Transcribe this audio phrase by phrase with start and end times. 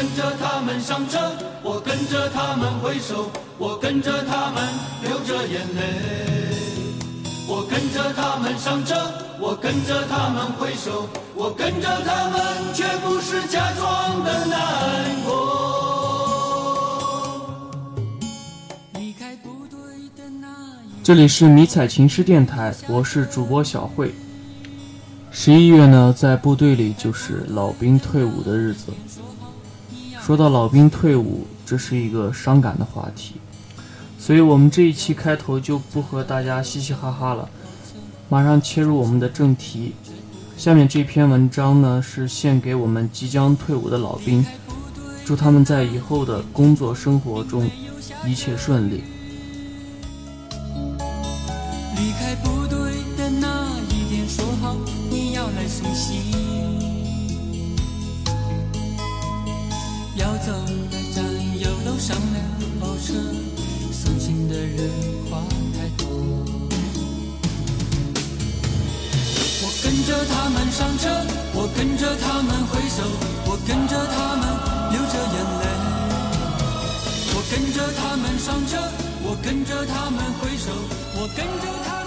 [0.00, 1.18] 跟着他们上车，
[1.62, 4.66] 我跟着他们挥手，我跟着他们
[5.02, 5.82] 流着眼泪。
[7.46, 8.96] 我跟着他们上车，
[9.38, 12.40] 我跟着他们挥手，我跟着他们，
[12.72, 15.36] 却不是假装的难过。
[18.94, 19.78] 离开部队
[20.16, 24.14] 的那一这里是迷彩情诗电台，我是主播小慧。
[25.30, 28.86] 十一月呢，在部队里就是老兵退伍的日子。
[30.24, 33.34] 说到老兵退伍，这是一个伤感的话题，
[34.18, 37.48] 所以我们这一期开头就不和大家嘻嘻哈哈了，
[38.28, 39.94] 马上切入我们的正题。
[40.56, 44.44] 下面这篇文章呢，是献给我们即将退伍的老兵，
[45.24, 47.68] 祝他们在以后的工作生活中
[48.26, 49.02] 一切顺利。
[70.20, 71.08] 着他们上车，
[71.54, 73.02] 我跟着他们挥手，
[73.46, 74.44] 我跟着他们
[74.92, 75.64] 流着眼泪。
[77.32, 78.76] 我跟着他们上车，
[79.22, 80.70] 我跟着他们挥手，
[81.16, 81.99] 我跟着他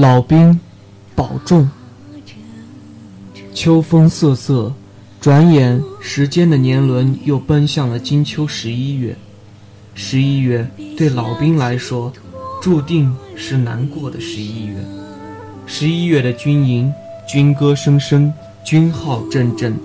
[0.00, 0.60] 老兵，
[1.16, 1.68] 保重。
[3.52, 4.72] 秋风瑟瑟，
[5.20, 9.16] 转眼时间的年轮又奔向了金秋十一月。
[9.96, 12.12] 十一月对老兵来说，
[12.62, 14.76] 注定是难过的十一月。
[15.66, 16.92] 十一月的军营，
[17.28, 18.32] 军歌声声，
[18.64, 19.76] 军号阵阵，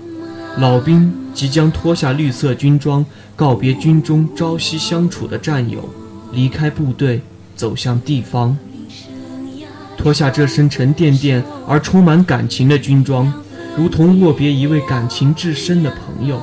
[0.58, 3.04] 老兵即将脱下绿色军装，
[3.34, 5.88] 告别军中朝夕相处的战友，
[6.30, 7.20] 离开部队，
[7.56, 8.56] 走向地方。
[9.96, 13.32] 脱下这身沉甸甸而充满感情的军装，
[13.76, 16.42] 如同握别一位感情至深的朋友，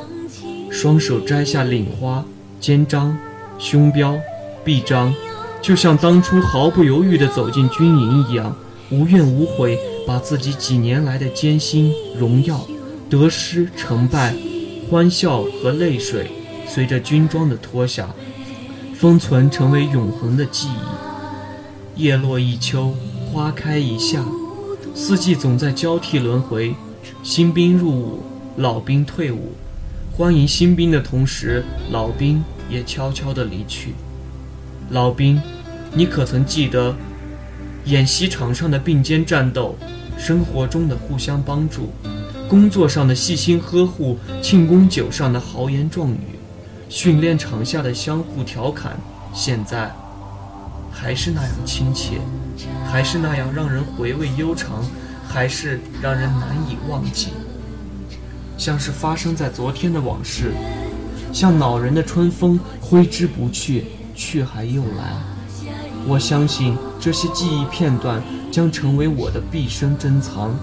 [0.70, 2.24] 双手摘下领花、
[2.60, 3.16] 肩章、
[3.60, 4.18] 胸标、
[4.64, 5.14] 臂章，
[5.62, 8.56] 就像当初毫不犹豫地走进军营一样，
[8.90, 12.66] 无怨无悔，把自己几年来的艰辛、荣耀、
[13.10, 14.34] 得失、成败、
[14.90, 16.32] 欢笑和泪水，
[16.68, 18.08] 随着军装的脱下，
[18.96, 22.02] 封存成为永恒的记忆。
[22.04, 22.96] 叶落一秋，
[23.32, 24.22] 花开一夏，
[24.94, 26.76] 四季总在交替轮回。
[27.24, 28.24] 新兵入伍，
[28.58, 29.54] 老兵退伍，
[30.12, 33.94] 欢迎新兵的同时，老兵也悄悄地离去。
[34.90, 35.42] 老兵，
[35.94, 36.94] 你可曾记得，
[37.86, 39.78] 演习场上的并肩战斗，
[40.18, 41.94] 生活中的互相帮助，
[42.50, 46.38] 工作上的细心呵护，庆功酒上的豪言壮语，
[46.90, 49.00] 训练场下的相互调侃，
[49.34, 49.90] 现在
[50.92, 52.20] 还是那样亲切，
[52.86, 54.84] 还是那样让人回味悠长，
[55.28, 57.30] 还是让人难以忘记，
[58.58, 60.52] 像是发生在昨天的往事，
[61.32, 63.86] 像恼人的春风，挥之不去，
[64.16, 65.14] 去还又来。
[66.08, 70.54] 我相信这些记忆片段将成为我的毕生珍藏。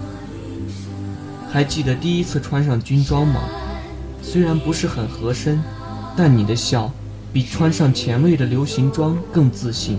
[1.51, 3.41] 还记得第一次穿上军装吗？
[4.21, 5.63] 虽然不是很合身，
[6.17, 6.93] 但你的笑
[7.33, 9.99] 比穿上前卫的流行装更自信。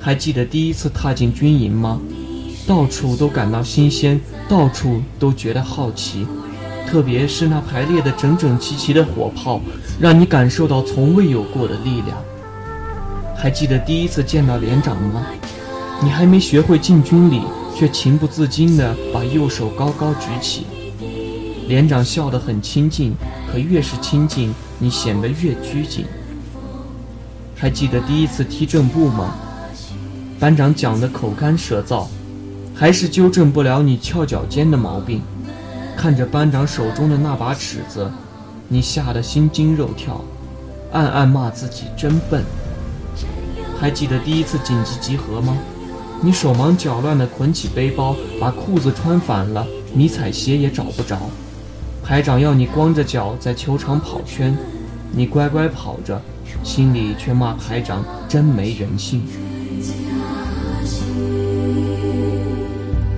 [0.00, 2.00] 还记得第一次踏进军营吗？
[2.66, 4.18] 到处都感到新鲜，
[4.48, 6.26] 到处都觉得好奇，
[6.86, 9.60] 特别是那排列的整整齐齐的火炮，
[10.00, 12.16] 让你感受到从未有过的力量。
[13.36, 15.26] 还记得第一次见到连长吗？
[16.02, 17.42] 你还没学会进军礼，
[17.76, 20.66] 却情不自禁地把右手高高举起。
[21.68, 23.12] 连长笑得很亲近，
[23.52, 26.06] 可越是亲近，你显得越拘谨。
[27.54, 29.34] 还记得第一次踢正步吗？
[30.40, 32.06] 班长讲的口干舌燥，
[32.74, 35.20] 还是纠正不了你翘脚尖的毛病。
[35.98, 38.10] 看着班长手中的那把尺子，
[38.66, 40.24] 你吓得心惊肉跳，
[40.92, 42.42] 暗暗骂自己真笨。
[43.78, 45.54] 还记得第一次紧急集合吗？
[46.22, 51.18] 你手忙脚乱地捆起背包，把裤子穿反了，迷彩鞋也找不着。
[52.02, 54.56] 排长要你光着脚在球场跑圈，
[55.12, 56.18] 你乖乖跑着，
[56.62, 59.22] 心里却骂排长真没人性。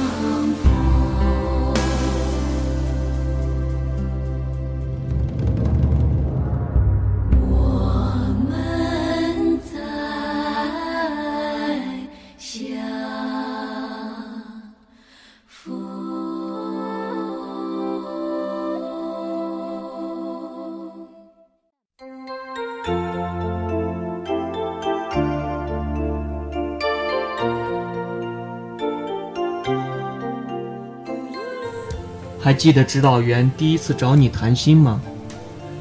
[32.50, 35.00] 还记得指导员第一次找你谈心吗？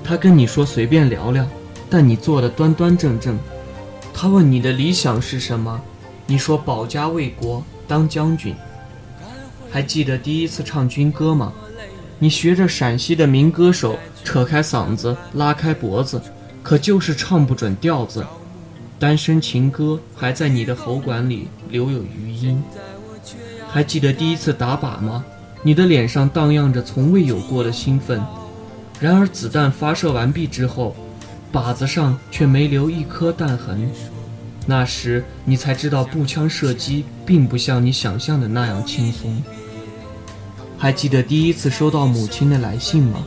[0.05, 1.49] 他跟你说随便聊聊，
[1.88, 3.38] 但你做的端端正正。
[4.12, 5.81] 他问你的理想是什么，
[6.26, 8.55] 你说保家卫国，当将军。
[9.70, 11.55] 还记得第一次唱军歌吗？
[12.19, 16.20] 你学着陕西的民歌手，扯开嗓子，拉开脖子，
[16.62, 18.26] 可就是唱不准调子。
[18.99, 22.62] 单身情歌还在你的喉管里留有余音。
[23.70, 25.25] 还记得第一次打靶吗？
[25.62, 28.22] 你的脸上荡漾着从未有过的兴奋。
[29.00, 30.94] 然而子弹发射完毕之后，
[31.52, 33.88] 靶子上却没留一颗弹痕。
[34.66, 39.43] 那时你才知道步枪射击并不像你想象的那样轻松。
[40.76, 43.25] 还记得第一次收到母亲的来信吗？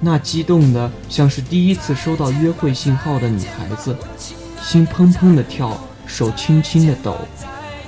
[0.00, 3.96] 那激动的像是第一次收到约会信号的女孩子，
[4.62, 5.76] 心砰砰的跳，
[6.06, 7.18] 手轻轻的抖，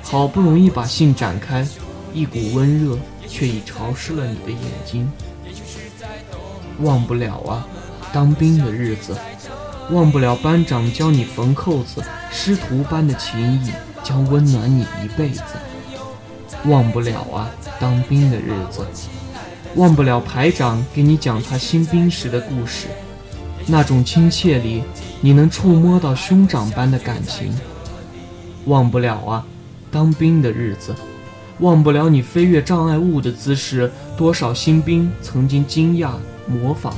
[0.03, 1.67] 好不容易把信展开，
[2.13, 2.99] 一股温热
[3.31, 5.11] 却已潮湿了你的眼睛。
[6.81, 7.67] 忘不了啊，
[8.13, 9.17] 当兵的日子，
[9.91, 13.71] 忘不了班长教你缝扣子，师徒般的情谊
[14.03, 15.43] 将温暖你一辈子。
[16.65, 18.85] 忘不了啊，当兵的日子，
[19.77, 22.89] 忘不了排长给你讲他新兵时的故事，
[23.67, 24.83] 那种亲切里，
[25.21, 27.55] 你能触摸到兄长般的感情。
[28.67, 29.47] 忘不了啊，
[29.91, 30.95] 当兵的日子，
[31.61, 36.13] 忘不了你飞越障碍物的姿势，多少新兵曾经惊讶
[36.47, 36.95] 模仿，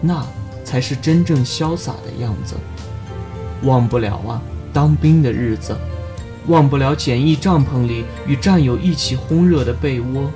[0.00, 0.24] 那
[0.64, 2.54] 才是真正潇洒的样子。
[3.62, 4.40] 忘不了啊，
[4.72, 5.76] 当兵的日子。
[6.46, 10.30] 忘不了简易帐篷里与战友一起烘热的被窝，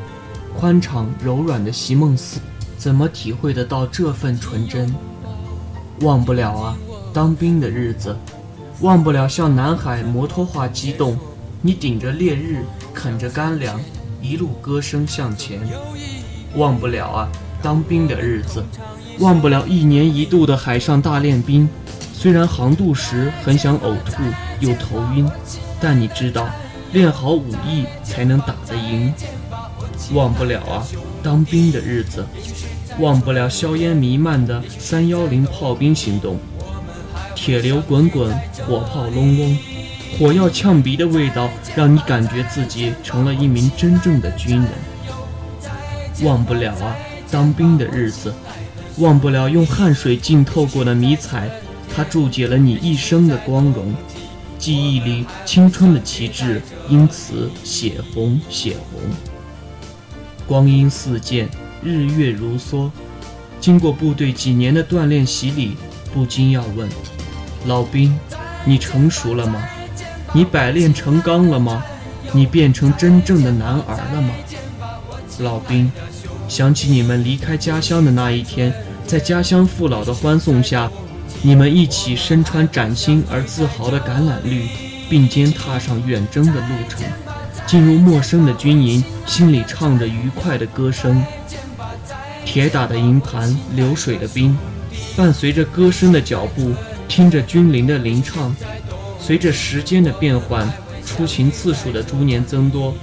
[0.59, 2.41] 宽敞柔软的席梦思，
[2.77, 4.93] 怎么体会得到这份纯真？
[6.01, 6.77] 忘不了啊，
[7.13, 8.17] 当兵的日子，
[8.81, 11.17] 忘不了向南海摩托化机动，
[11.63, 12.65] 你顶着烈日，
[12.95, 13.79] 啃着干粮，
[14.23, 15.61] 一路歌声向前。
[16.57, 17.29] 忘不了啊，
[17.63, 18.65] 当兵的日子，
[19.19, 21.69] 忘不了一年一度的海上大练兵，
[22.15, 24.23] 虽然航渡时很想呕吐
[24.61, 25.29] 又头晕。
[25.79, 26.49] 但你知道，
[26.93, 29.13] 练好武艺才能打得赢。
[30.15, 30.87] 忘不了啊，
[31.23, 32.25] 当兵的日子，
[32.99, 36.39] 忘不了硝烟弥漫的三幺零炮兵行动，
[37.35, 38.35] 铁流滚滚，
[38.67, 39.59] 火炮隆隆，
[40.19, 44.69] 火药呛鼻的味道让你感觉自己成了一名真正的军人。
[46.23, 46.95] 忘不了啊，
[47.31, 48.35] 当兵的日子，
[48.99, 51.51] 忘不了用汗水浸透过的迷彩，
[51.95, 53.95] 它注解了你一生的光荣。
[54.59, 59.01] 记忆里青春的旗帜，因此血红血红。
[60.47, 61.49] 光阴似箭，
[61.83, 62.91] 日月如梭。
[63.59, 65.77] 经过部队几年的锻炼洗礼，
[66.13, 66.87] 不禁要问：
[67.65, 68.19] 老兵，
[68.67, 69.67] 你成熟了吗？
[70.33, 71.83] 你百炼成钢了吗？
[72.33, 74.33] 你变成真正的男儿了吗？
[75.41, 75.91] 老兵，
[76.49, 78.73] 想起你们离开家乡的那一天，
[79.07, 80.91] 在家乡父老的欢送下。
[81.43, 84.69] 你们一起身穿崭新而自豪的橄榄绿，
[85.09, 87.03] 并肩踏上远征的路程，
[87.67, 91.25] 进入陌生的军营，心里唱着愉快的歌声。
[92.45, 94.57] 铁打的营盘，流水的兵，
[95.17, 96.73] 伴随着歌声的脚步，
[97.09, 98.55] 听着军铃的铃唱。
[99.21, 100.69] 随着时间的变换，
[101.05, 102.95] 出勤次数的逐年增多，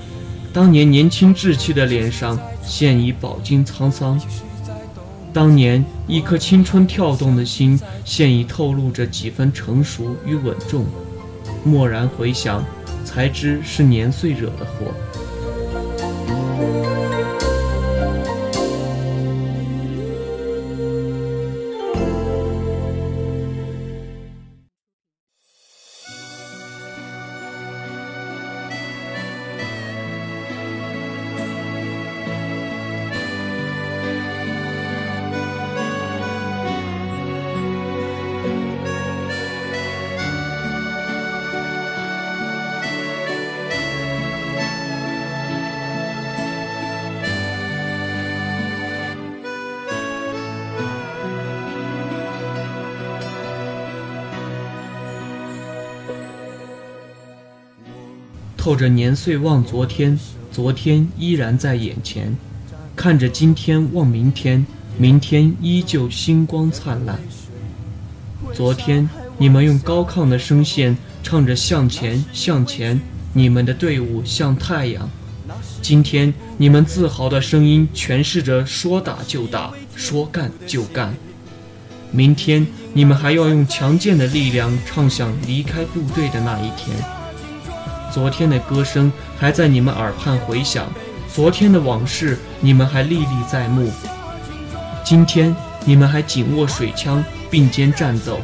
[0.52, 4.20] 当年年轻稚气的脸上，现已饱经沧桑。
[5.32, 10.86] 当年一颗青春跳动的心，现已透露着几分成熟与稳重。
[11.64, 12.66] 蓦然回想，
[13.06, 14.92] 才知是年岁惹的祸。
[58.68, 60.20] 透着年岁望昨天，
[60.52, 62.36] 昨天依然在眼前；
[62.98, 67.18] 看着今天望明天，明天依旧星光灿烂。
[68.54, 73.00] 昨天你们用高亢的声线唱着向前向前，
[73.32, 75.08] 你们的队伍像太阳；
[75.82, 81.16] 今天你们自豪的声音诠释着说打就打，说干就干。
[82.12, 87.17] 明天你们还要用强健的力量唱响离开部队的那一天。
[88.12, 90.88] 昨天的歌声还在你们耳畔回响，
[91.34, 93.92] 昨天的往事你们还历历在目，
[95.04, 98.40] 今天你们还紧握水枪并肩战斗，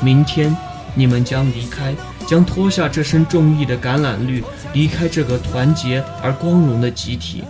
[0.00, 0.54] 明天
[0.94, 1.94] 你们将离开，
[2.26, 7.42] 将脱下这身重义的橄榄绿，离开这个团结而光荣的集体，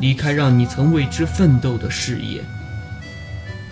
[0.00, 2.40] 离开让你曾为之奋斗的事业。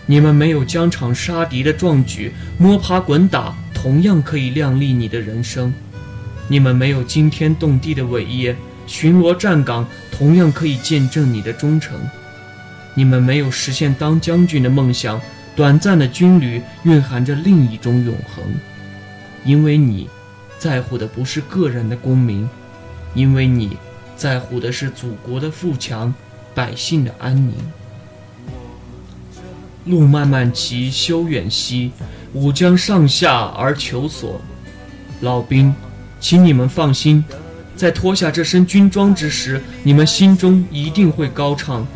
[0.07, 5.73] 你们没有疆场杀敌的壮举，摸爬滚打同样可以亮丽你的人生；
[6.49, 8.55] 你们没有惊天动地的伟业，
[8.87, 11.95] 巡逻站岗同样可以见证你的忠诚；
[12.95, 15.21] 你们没有实现当将军的梦想，
[15.57, 18.45] 短暂的军旅蕴含着另一种永恒。
[19.45, 20.09] 因为你，
[20.59, 22.49] 在乎的不是个人的功名，
[23.15, 23.77] 因为你，
[24.17, 26.15] 在乎的是祖国的富强，
[26.55, 27.55] 百姓的安宁。
[29.87, 31.93] 路漫漫其修远兮，
[32.33, 34.41] 吾将上下而求索。
[35.21, 35.75] 老兵，
[36.25, 37.23] 请你们放心，
[37.77, 41.87] 在脱下这身军装之时，你们心中一定会高唱：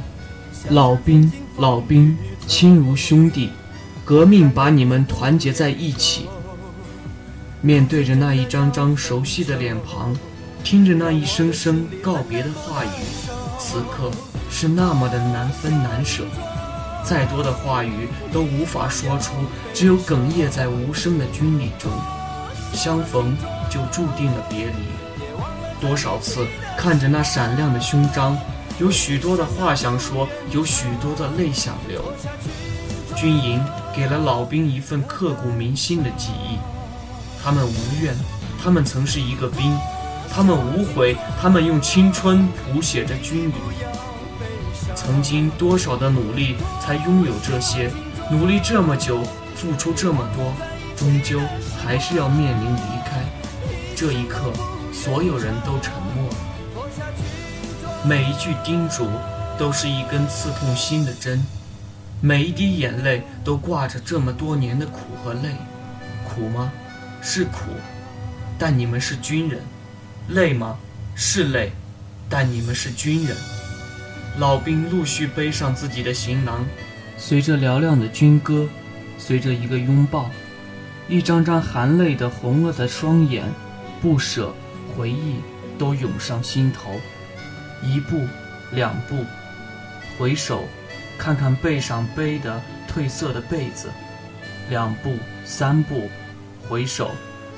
[0.68, 2.14] 老兵，老兵，
[2.46, 3.48] 亲如兄弟，
[4.04, 6.26] 革命把你们团结在一起。
[7.62, 10.14] 面对着那一张张熟悉的脸庞，
[10.62, 12.88] 听着那一声声告别的话语，
[13.58, 14.10] 此刻
[14.50, 16.24] 是那么的难分难舍。
[17.02, 19.32] 再多的话语都无法说出，
[19.72, 21.90] 只有哽咽在无声的军礼中。
[22.72, 23.36] 相逢
[23.70, 24.72] 就注定了别离。
[25.80, 26.46] 多少次
[26.76, 28.36] 看着那闪亮的胸章，
[28.78, 32.02] 有许多的话想说，有许多的泪想流。
[33.16, 36.58] 军营给了老兵一份刻骨铭心的记忆。
[37.42, 38.14] 他们无怨，
[38.62, 39.76] 他们曾是一个兵；
[40.32, 43.54] 他们无悔，他们用青春谱写着军旅。
[44.94, 47.90] 曾经多少的努力才拥有这些？
[48.30, 49.20] 努力这么久，
[49.54, 50.52] 付出这么多，
[50.96, 51.40] 终究
[51.88, 53.24] 还是要面临离开。
[53.96, 54.52] 这一刻，
[54.92, 56.36] 所有人都沉默了。
[58.04, 59.08] 每一句叮嘱
[59.58, 61.42] 都是一根刺痛心的针，
[62.20, 65.48] 每一滴眼泪都挂着这么多年的苦和累。
[66.28, 66.70] 苦吗？
[67.22, 67.70] 是苦，
[68.58, 69.58] 但你们是军人；
[70.28, 70.76] 累吗？
[71.14, 71.72] 是累，
[72.28, 73.34] 但你们是军人。
[74.36, 76.66] 老兵陆续背上自己的行囊，
[77.16, 78.68] 随着嘹亮的军歌，
[79.16, 80.30] 随着一个拥抱，
[81.08, 83.44] 一张张含泪的红了的双眼，
[84.00, 84.52] 不舍、
[84.94, 85.36] 回忆
[85.78, 86.90] 都涌上心头。
[87.82, 88.26] 一步，
[88.72, 89.24] 两步，
[90.18, 90.64] 回首，
[91.16, 93.88] 看看背上背的褪色的被子；
[94.68, 95.14] 两步，
[95.46, 96.10] 三步，
[96.68, 97.10] 回首，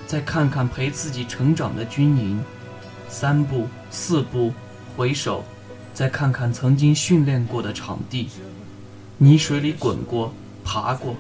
[0.06, 2.38] 再看看陪自己成长的军营；
[3.08, 4.52] 三步，四步，
[4.96, 5.44] 回首。
[5.92, 8.28] 再看看曾经训练过的场地，
[9.18, 10.32] 泥水里滚过、
[10.64, 11.16] 爬过，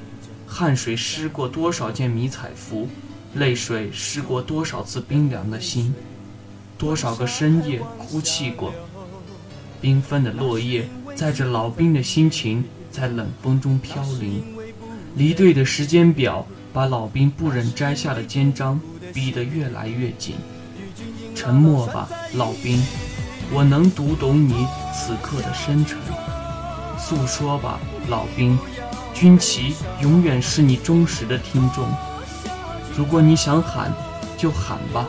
[0.52, 2.88] 汗水湿过多少件迷彩服，
[3.34, 5.94] 泪水湿过多少次冰凉的心，
[6.76, 8.74] 多少个深夜哭泣过。
[9.80, 14.42] 缤纷的落叶载着老兵的心情，在冷风中飘零。
[15.14, 18.80] 离队的时间表把老兵不忍摘下的肩章
[19.14, 20.34] 逼得越来越紧。
[21.34, 22.82] 沉默吧，老兵。
[23.52, 25.96] 我能读懂你此刻的深沉，
[26.98, 28.58] 诉说吧，老兵，
[29.20, 31.86] 军旗永远是你忠实的听众。
[32.96, 33.92] 如果你想喊，
[34.38, 35.06] 就喊吧，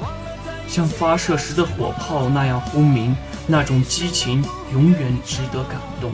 [0.68, 3.16] 像发射时的火炮那样轰鸣，
[3.48, 6.12] 那种激情永远值得感动。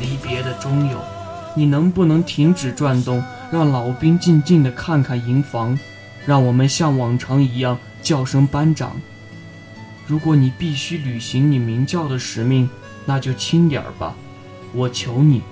[0.00, 0.98] 离别的中友，
[1.56, 5.76] 你能不能停止转动，让老兵静静地看看营房，
[6.24, 8.92] 让我们像往常一样叫声班长。
[10.06, 12.70] 如果你必须履行你鸣叫的使命，
[13.04, 14.14] 那就轻点儿吧，
[14.72, 15.42] 我求你。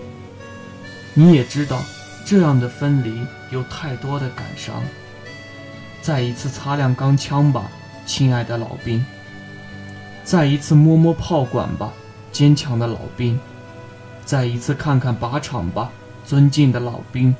[1.14, 1.83] 你也知道，
[2.25, 4.83] 这样的分离有太多的感伤。
[6.00, 7.71] 再一次擦亮钢枪吧，
[8.07, 9.05] 亲爱的老兵。
[10.25, 11.93] 再一次摸摸炮管吧，
[12.31, 13.38] 坚强的老兵。
[14.25, 15.90] 再一次看看靶场吧，
[16.25, 17.35] 尊敬的老兵。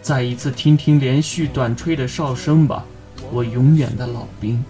[0.00, 2.84] 再一次听听连续短吹的哨声吧，
[3.32, 4.64] 我永远的老兵。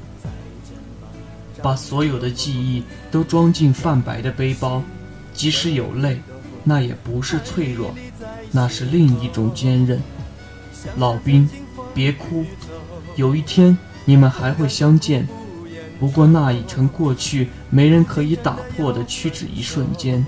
[1.63, 4.83] 把所有的记忆都装进泛白的背包，
[5.35, 6.19] 即使有泪，
[6.65, 7.95] 那也不是脆弱，
[8.53, 10.01] 那是另一种坚韧。
[10.97, 11.49] 老兵，
[11.93, 12.45] 别哭，
[13.17, 15.29] 有一天你们还会相见，
[15.99, 20.25] 不过那已成过去，没人可以打破的屈指一瞬间。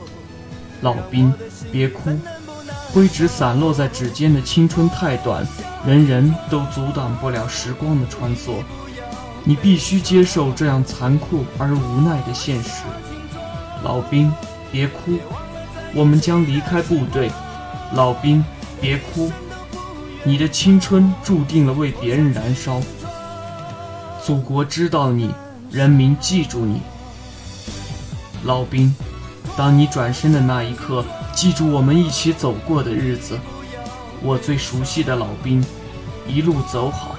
[0.83, 1.33] 老兵，
[1.71, 2.19] 别哭，
[2.93, 5.47] 灰纸散落在指尖的青春太短，
[5.87, 8.63] 人人都阻挡不了时光的穿梭。
[9.45, 12.83] 你必须接受这样残酷而无奈的现实，
[13.83, 14.33] 老兵，
[14.71, 15.19] 别哭，
[15.95, 17.31] 我们将离开部队。
[17.95, 18.43] 老兵，
[18.81, 19.31] 别哭，
[20.25, 22.81] 你的青春注定了为别人燃烧。
[24.25, 25.35] 祖国知道你，
[25.71, 26.81] 人民记住你。
[28.45, 28.95] 老兵，
[29.57, 33.39] 当你转身的那一刻，记住我们一起走过的日子。
[34.23, 35.63] 我最熟悉的老兵，
[36.27, 37.15] 一路走好。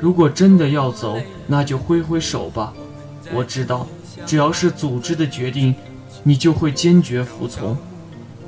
[0.00, 2.72] 如果真的要走，那就挥挥手吧。
[3.32, 3.86] 我知道，
[4.26, 5.74] 只要是组织的决定，
[6.22, 7.76] 你就会坚决服从。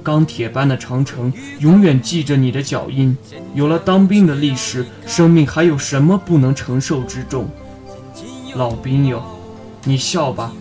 [0.02, 3.16] 钢铁般的长城永远记着你的脚印。
[3.54, 7.48] 有了当兵的历史，生命还有什么不能承受之重？
[8.54, 9.22] 老兵哟，
[9.84, 10.52] 你笑吧，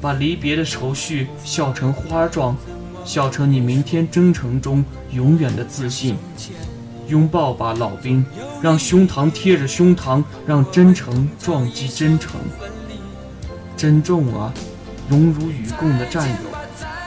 [0.00, 2.56] 把离别的愁绪笑成花状，
[3.04, 6.16] 笑成你明天征程中永远的自信。
[7.08, 8.24] 拥抱吧，老兵，
[8.62, 12.38] 让胸膛贴着胸膛，让真诚撞击真诚。
[13.76, 14.52] 珍重啊，
[15.08, 16.34] 荣辱与共的战友；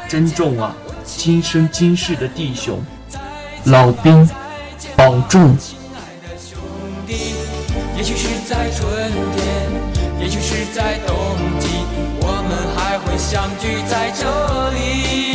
[0.09, 2.79] 珍重啊，今生今世的弟兄。
[3.65, 4.27] 老兵，
[4.95, 5.55] 保重。
[5.57, 6.59] 亲爱的兄
[7.05, 7.35] 弟，
[7.95, 11.15] 也许是在春天，也许是在冬
[11.59, 11.67] 季，
[12.21, 15.30] 我们还会相聚在这里。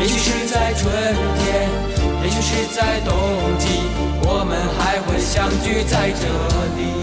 [0.00, 1.68] 也许是在春天，
[2.24, 3.12] 也许是在冬
[3.58, 3.82] 季，
[4.22, 6.24] 我们还会相聚在这
[6.78, 6.99] 里。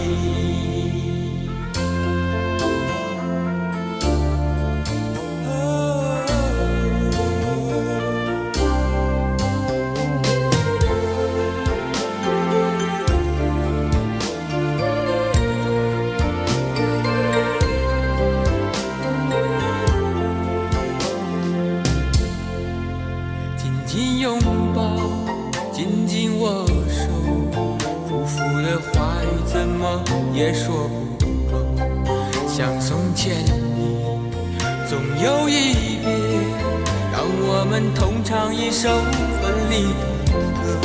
[37.94, 38.88] 同唱一首
[39.40, 40.78] 分离歌。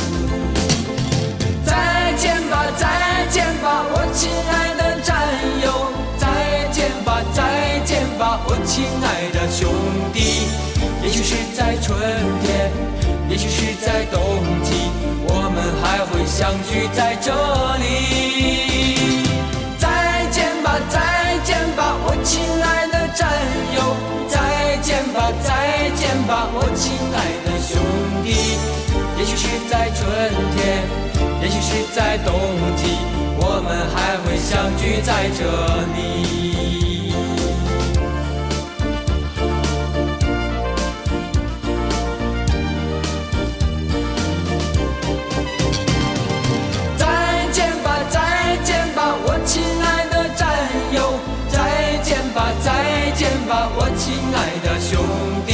[1.64, 5.14] 再见吧，再见吧，我亲爱的战
[5.62, 5.66] 友，
[6.18, 6.24] 再
[6.72, 9.68] 见吧，再见吧，我亲爱的兄
[10.12, 10.18] 弟。
[11.02, 11.98] 也许是在春
[12.42, 12.70] 天，
[13.28, 14.20] 也许是在冬
[14.62, 14.90] 季，
[15.28, 17.30] 我们还会相聚在这
[17.82, 17.84] 里。
[19.78, 22.73] 再见吧，再见吧，我亲爱
[29.44, 30.08] 许是在春
[30.56, 30.82] 天，
[31.42, 32.32] 也许是在冬
[32.76, 32.96] 季，
[33.36, 35.44] 我们还会相聚在这
[35.94, 37.12] 里。
[46.96, 47.04] 再
[47.52, 50.48] 见吧，再见吧，我亲爱的战
[50.92, 55.04] 友，再见吧，再见吧，我亲爱的兄
[55.46, 55.52] 弟。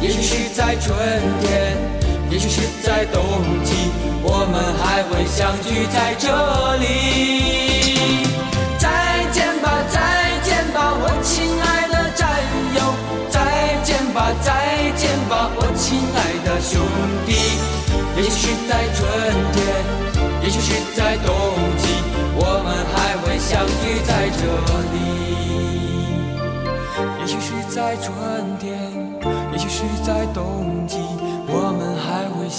[0.00, 0.96] 也许是在春
[1.40, 1.61] 天，
[2.42, 3.22] 许是在冬
[3.62, 3.70] 季，
[4.20, 6.26] 我们还会相聚在这
[6.82, 8.26] 里。
[8.78, 12.26] 再见吧，再见吧，我亲爱的战
[12.74, 12.82] 友，
[13.30, 16.82] 再见吧，再见吧，我亲爱的兄
[17.24, 17.30] 弟。
[18.16, 19.00] 也许是在春
[19.52, 19.62] 天。
[20.42, 21.30] 也许是在冬
[21.78, 21.86] 季，
[22.34, 24.42] 我们还会相聚在这
[24.90, 24.98] 里。
[27.20, 28.10] 也许是在春
[28.58, 28.66] 天，
[29.52, 30.51] 也许是在冬，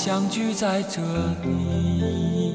[0.05, 1.01] 相聚在这
[1.45, 2.53] 里。